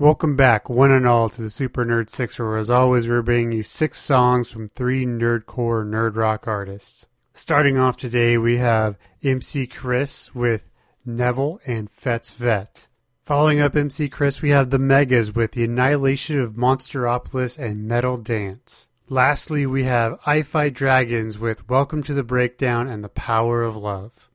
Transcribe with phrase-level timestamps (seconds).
[0.00, 3.52] Welcome back, one and all, to the Super Nerd Six, where as always we're bringing
[3.52, 7.04] you six songs from three nerdcore nerd rock artists.
[7.34, 10.70] Starting off today, we have MC Chris with
[11.04, 12.88] Neville and Fett's Vette.
[13.26, 18.16] Following up MC Chris, we have the Megas with The Annihilation of Monsteropolis and Metal
[18.16, 18.88] Dance.
[19.10, 23.76] Lastly, we have I Fight Dragons with Welcome to the Breakdown and the Power of
[23.76, 24.29] Love.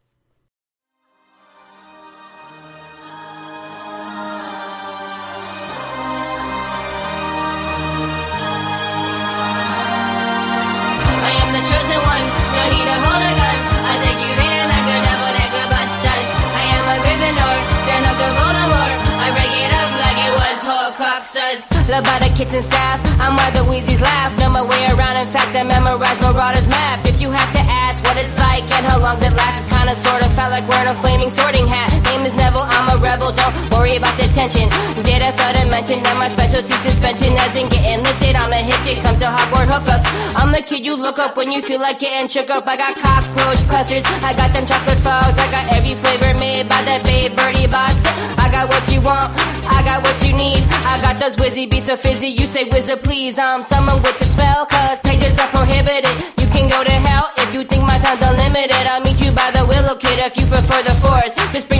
[21.34, 24.38] Love by the kitchen staff, I'm why the Weasleys laugh.
[24.40, 27.06] Know my way around, in fact, I memorize Marauder's map.
[27.06, 27.65] If you have to
[28.16, 30.96] what it's like and how long it lasts, it's kinda sorta felt like wearing a
[31.04, 31.92] flaming sorting hat.
[32.08, 34.70] Name is Neville, I'm a rebel, don't worry about the tension.
[35.04, 38.36] Did I fail to mention that my specialty suspension isn't getting lifted?
[38.40, 40.08] I'm a hit it come to Hogwarts hookups.
[40.40, 42.64] I'm the kid you look up when you feel like getting shook up.
[42.68, 46.80] I got cockroach clusters, I got them chocolate frogs, I got every flavor made by
[46.88, 48.00] that Babe Bertie Botts.
[48.40, 49.28] I got what you want,
[49.68, 50.64] I got what you need.
[50.88, 53.38] I got those whizzy beats so fizzy, you say wizard please.
[53.38, 56.35] I'm someone with the spell, cause pages are prohibited.
[60.20, 61.38] If you prefer the forest.
[61.52, 61.75] Just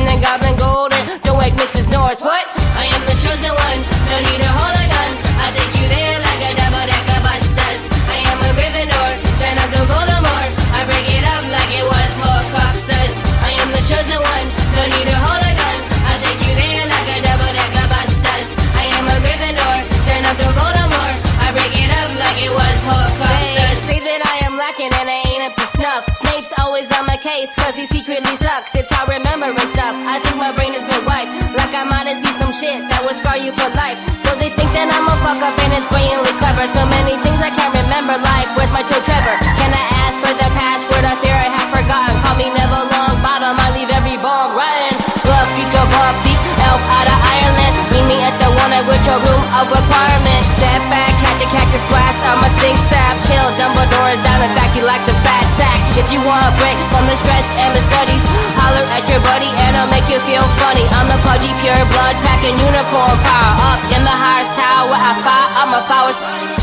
[33.16, 33.98] scar you for life.
[34.28, 36.68] So they think that I'm a fuck up and it's brilliantly clever.
[36.76, 39.36] So many things I can't remember, like where's my toe Trevor?
[39.60, 41.04] Can I ask for the password?
[41.08, 42.16] I fear I have forgotten.
[42.22, 43.56] Call me Neville Longbottom.
[43.56, 44.94] I leave every bomb rotten.
[45.26, 46.35] Love Buffy, elf
[48.72, 50.48] at with your room of requirements.
[50.58, 52.16] Step back, catch a cactus glass.
[52.26, 53.20] I'm a stink sap.
[53.28, 54.42] Chill, Dumbledore is down.
[54.42, 55.80] In fact, he likes a fat sack.
[56.00, 58.24] If you want a break from the stress and the studies,
[58.58, 60.86] holler at your buddy and I'll make you feel funny.
[60.98, 65.50] I'm the pudgy pure blood packing unicorn power up in the highest tower I fire.
[65.60, 66.55] I'm a flowers.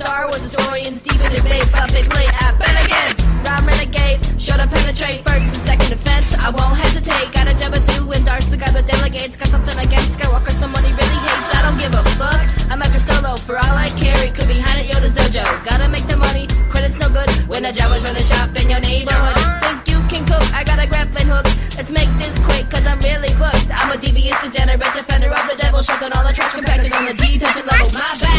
[0.00, 0.96] Star Wars historian.
[0.96, 3.20] Stephen debate, puppet play at Bennigan's.
[3.44, 6.32] I'm renegade, sure to penetrate first and second offense.
[6.40, 9.36] I won't hesitate, gotta jump through and got the delegates.
[9.36, 11.52] Got something against Skywalker, somebody really hates.
[11.52, 12.40] I don't give a fuck.
[12.72, 14.32] I'm after solo, for all I carry.
[14.32, 15.44] Could be behind at Yoda's dojo.
[15.68, 17.28] Gotta make the money, credit's no good.
[17.44, 19.36] When the Jawas run the shop in your neighborhood.
[19.60, 21.44] Think you can cook, I got a grappling hook.
[21.76, 23.68] Let's make this quick, cause I'm really booked.
[23.68, 27.12] I'm a devious degenerate defender of the devil, shoving all the trash compactors on the
[27.12, 27.92] detention level.
[27.92, 28.29] My backpacks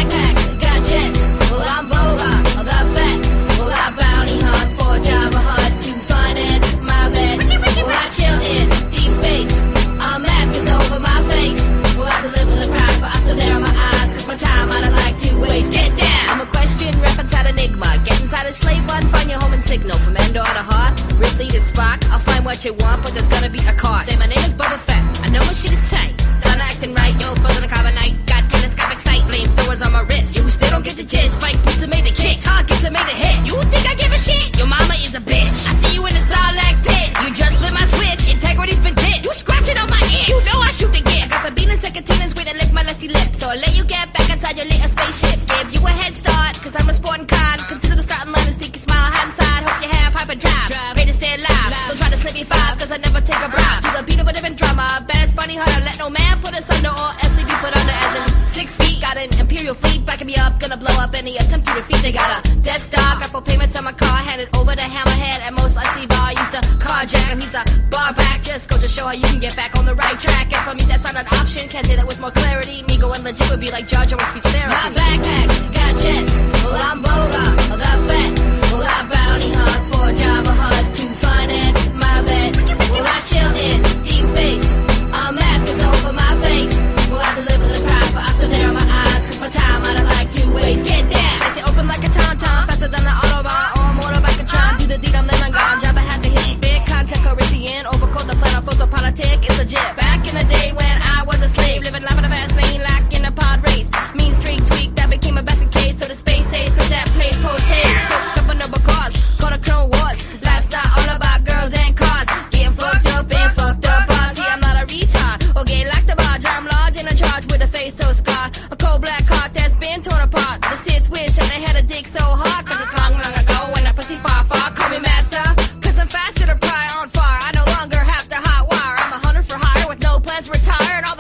[52.22, 53.84] slip me five, cause I never take a bribe.
[53.84, 55.82] To the beat of a different drama, baddest bunny hunter.
[55.84, 59.02] Let no man put us under or else put under as in six feet.
[59.02, 62.02] Got an imperial fleet backing me up, gonna blow up any attempt to defeat.
[62.02, 65.40] They got a death stock, got full payments on my car, handed over to Hammerhead.
[65.47, 68.41] At Mos Eisley bar used to carjack him, he's a bar back.
[68.41, 70.47] Just go to show how you can get back on the right track.
[70.53, 72.84] And for me, that's not an option, can't say that with more clarity.
[72.84, 74.76] Me going legit would be like Jar Jar with speech therapy.
[74.76, 76.35] My backpacks got jets,
[76.66, 77.60] well, I'm Boba.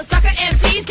[0.05, 0.90] sucker MCs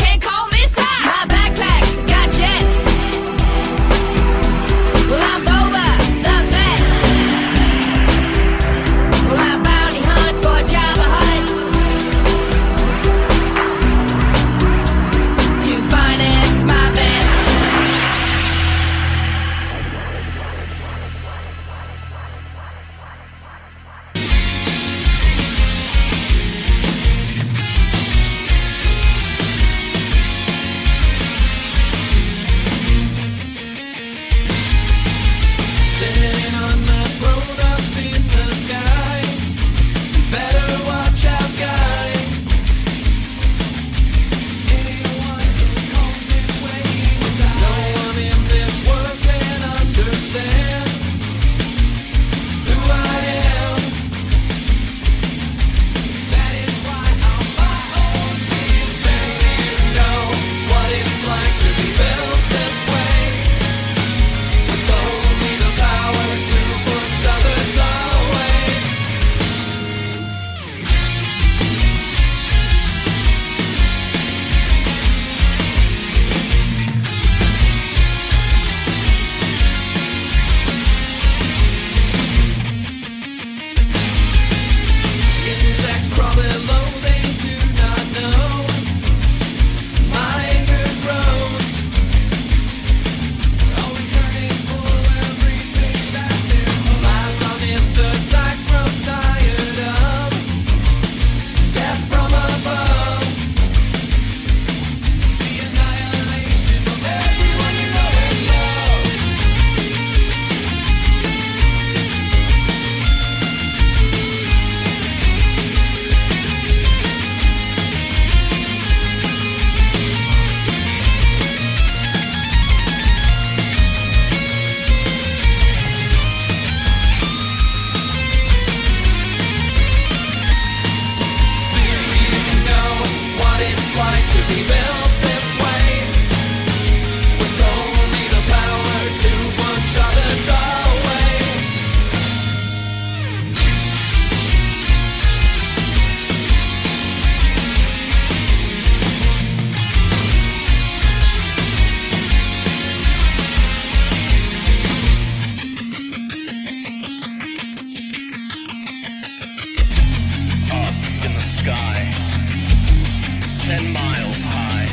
[163.71, 164.89] ten miles high.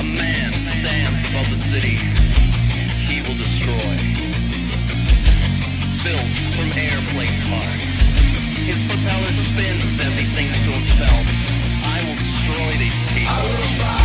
[0.00, 1.96] A man stands above the city
[3.08, 3.92] he will destroy.
[6.00, 7.84] Built from airplane parts.
[8.64, 11.24] His propeller spins as he thinks to himself,
[11.84, 13.95] I will destroy these people.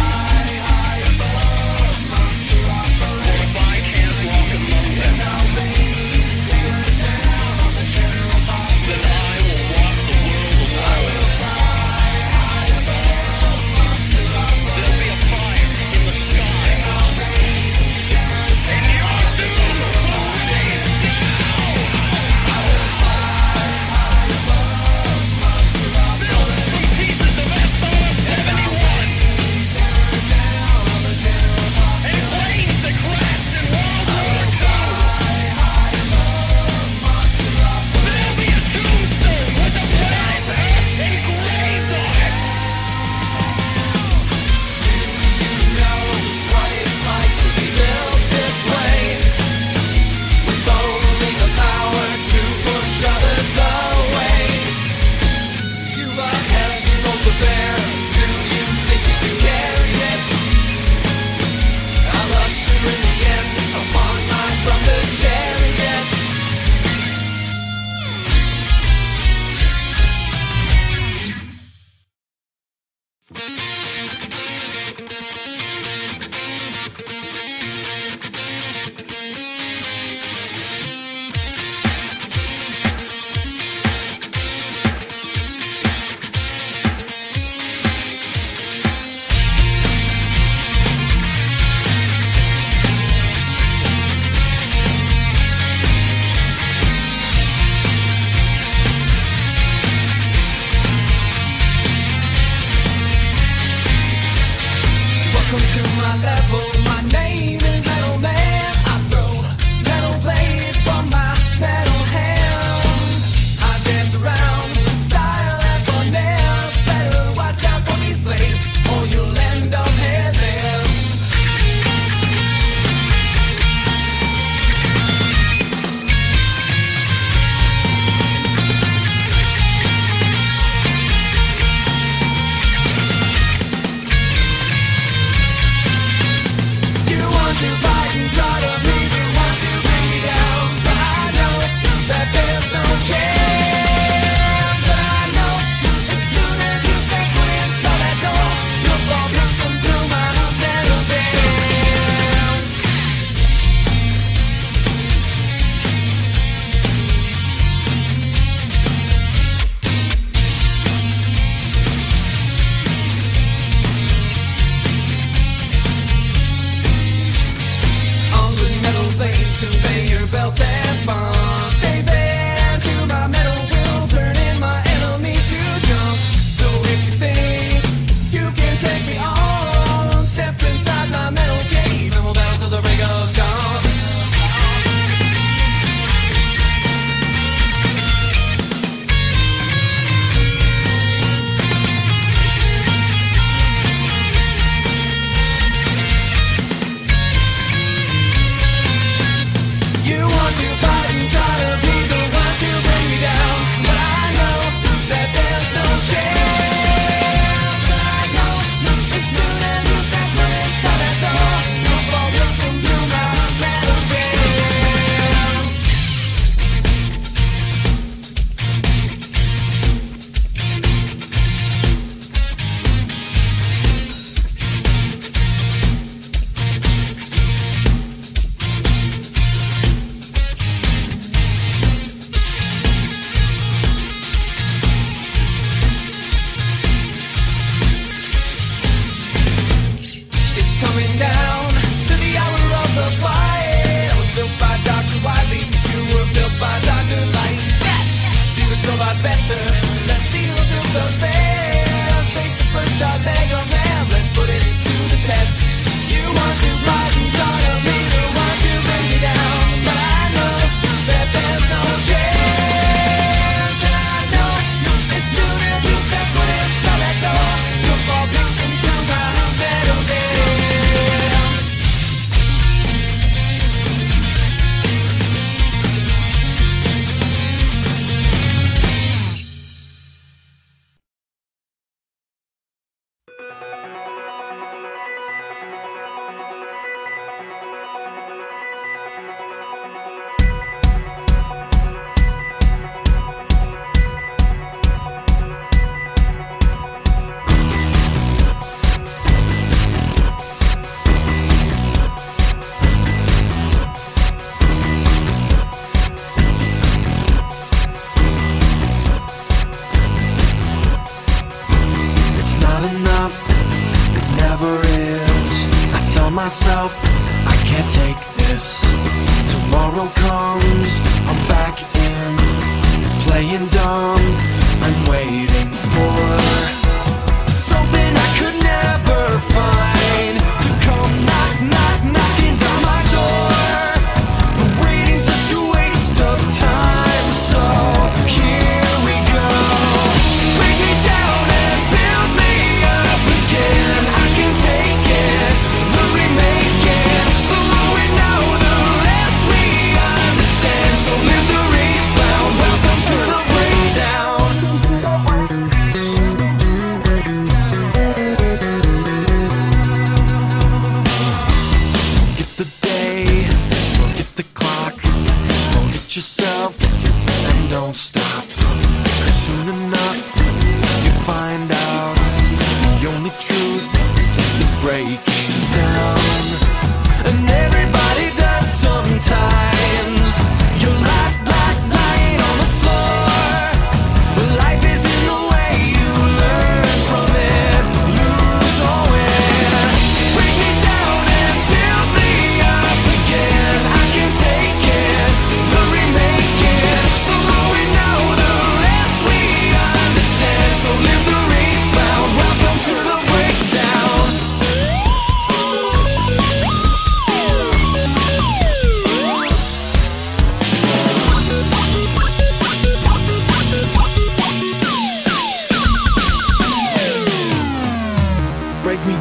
[375.75, 376.50] Down.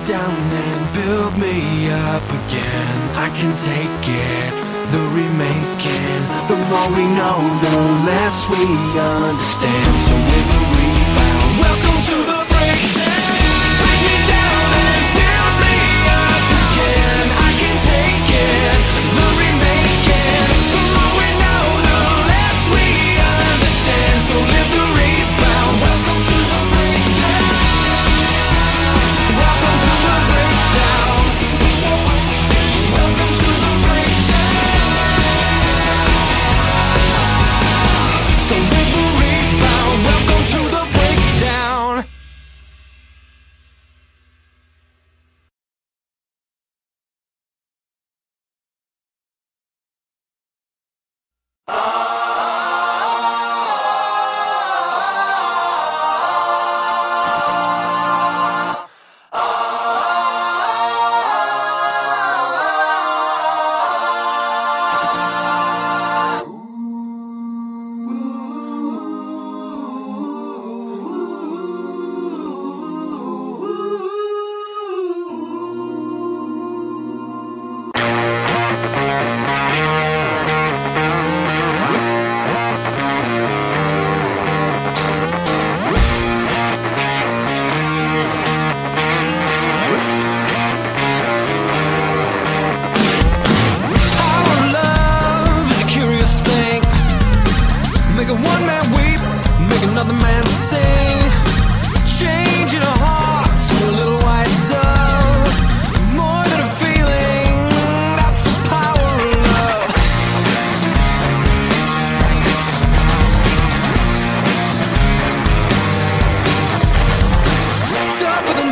[0.04, 2.98] down and build me up again.
[3.16, 4.52] I can take it,
[4.92, 6.20] the remaking.
[6.48, 7.76] The more we know, the
[8.08, 8.64] less we
[8.96, 9.92] understand.
[10.00, 13.40] So when we found, welcome to the breakdown.
[13.80, 14.79] Break me down.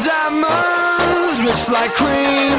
[0.05, 2.59] diamonds, rich like cream.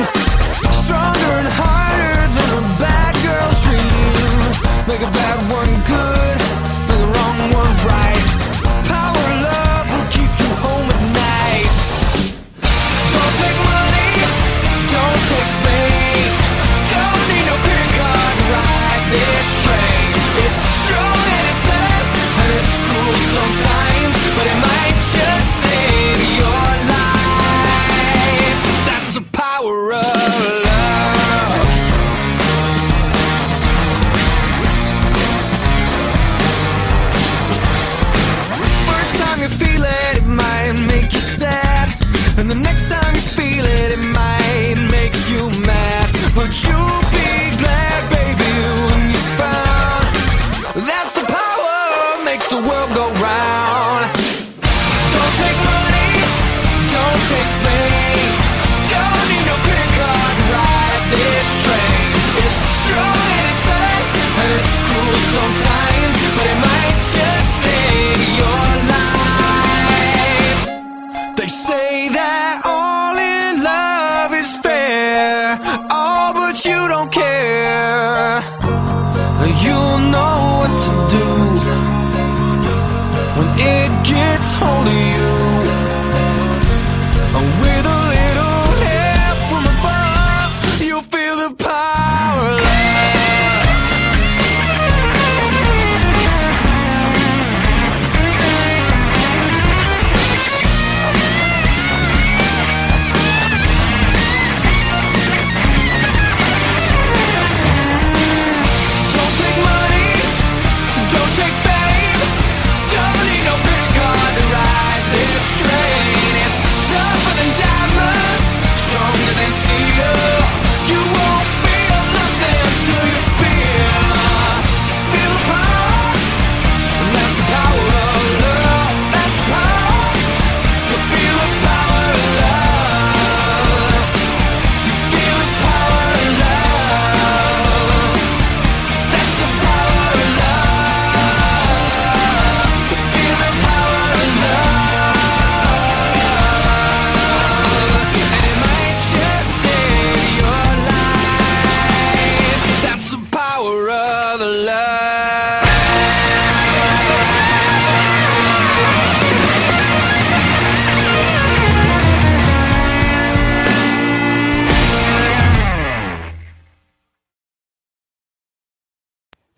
[0.72, 4.40] Stronger and harder than a bad girl's dream.
[4.88, 6.38] Make a bad one good,
[6.90, 8.09] make a wrong one right.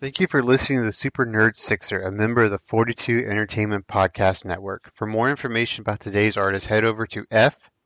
[0.02, 3.86] Thank you for listening to the Super Nerd Sixer, a member of the 42 Entertainment
[3.86, 4.90] Podcast Network.
[4.96, 7.22] For more information about today's artist, head over to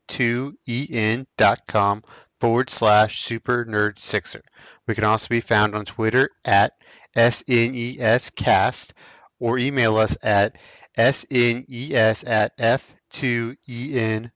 [0.09, 2.05] f2en.com
[2.41, 4.41] forward slash Super Nerd Sixer.
[4.89, 6.73] We can also be found on Twitter at
[7.15, 8.93] SNEScast
[9.39, 10.57] or email us at
[10.97, 14.31] snes at f2en.com.